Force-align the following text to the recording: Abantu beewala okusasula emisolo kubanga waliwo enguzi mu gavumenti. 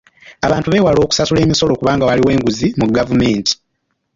Abantu 0.45 0.67
beewala 0.69 0.99
okusasula 1.01 1.43
emisolo 1.45 1.73
kubanga 1.79 2.07
waliwo 2.09 2.29
enguzi 2.35 2.67
mu 2.79 2.85
gavumenti. 2.95 3.53